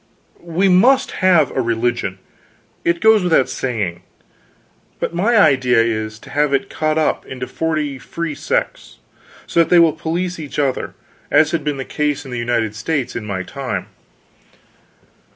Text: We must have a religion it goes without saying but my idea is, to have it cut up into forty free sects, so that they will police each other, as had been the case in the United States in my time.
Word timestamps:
We 0.49 0.67
must 0.67 1.11
have 1.23 1.51
a 1.55 1.61
religion 1.61 2.17
it 2.83 3.01
goes 3.01 3.23
without 3.23 3.47
saying 3.49 4.01
but 4.99 5.13
my 5.13 5.35
idea 5.37 5.79
is, 5.79 6.17
to 6.21 6.31
have 6.31 6.55
it 6.55 6.71
cut 6.71 6.97
up 6.97 7.23
into 7.23 7.45
forty 7.45 7.99
free 7.99 8.33
sects, 8.33 8.97
so 9.45 9.59
that 9.59 9.69
they 9.69 9.77
will 9.77 9.93
police 9.93 10.39
each 10.39 10.57
other, 10.57 10.95
as 11.29 11.51
had 11.51 11.63
been 11.63 11.77
the 11.77 11.85
case 11.85 12.25
in 12.25 12.31
the 12.31 12.39
United 12.39 12.73
States 12.73 13.15
in 13.15 13.25
my 13.27 13.43
time. 13.43 13.89